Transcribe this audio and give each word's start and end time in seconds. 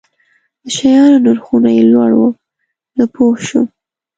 د 0.63 0.65
شیانو 0.75 1.17
نرخونه 1.25 1.69
یې 1.77 1.83
لوړ 1.91 2.11
وو، 2.17 2.29
زه 2.95 3.03
پوه 3.13 3.35
شوم. 3.47 3.67